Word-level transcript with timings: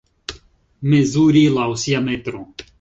Mezuri 0.93 1.45
laŭ 1.61 1.69
sia 1.85 2.05
metro. 2.11 2.47